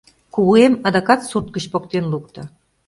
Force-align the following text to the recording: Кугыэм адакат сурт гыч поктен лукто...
Кугыэм 0.33 0.73
адакат 0.87 1.21
сурт 1.29 1.47
гыч 1.55 1.65
поктен 1.73 2.05
лукто... 2.11 2.41